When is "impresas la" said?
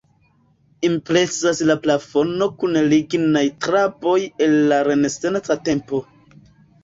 0.87-1.73